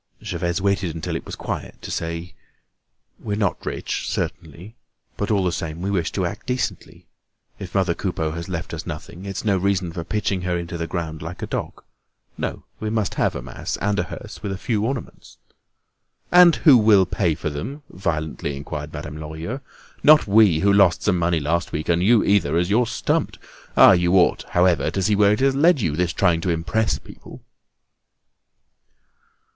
[0.23, 2.33] Gervaise waited until it was quiet to say:
[3.19, 4.75] "We're not rich certainly;
[5.15, 7.05] but all the same we wish to act decently.
[7.59, 10.87] If mother Coupeau has left us nothing, it's no reason for pitching her into the
[10.87, 11.83] ground like a dog.
[12.35, 15.37] No; we must have a mass, and a hearse with a few ornaments."
[16.31, 19.59] "And who will pay for them?" violently inquired Madame Lorilleux.
[20.01, 23.37] "Not we, who lost some money last week; and you either, as you're stumped.
[23.77, 23.91] Ah!
[23.91, 27.43] you ought, however, to see where it has led you, this trying to impress people!"